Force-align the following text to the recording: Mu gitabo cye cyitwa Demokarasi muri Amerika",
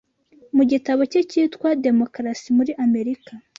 Mu 0.55 0.63
gitabo 0.71 1.01
cye 1.11 1.21
cyitwa 1.31 1.69
Demokarasi 1.85 2.47
muri 2.57 2.71
Amerika", 2.85 3.33